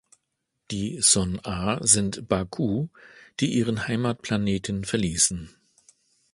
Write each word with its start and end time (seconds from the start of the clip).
Die 0.71 0.99
Son’a 0.99 1.77
sind 1.85 2.27
Ba’ku, 2.27 2.89
die 3.39 3.53
ihren 3.55 3.87
Heimatplaneten 3.87 4.83
verließen. 4.83 5.55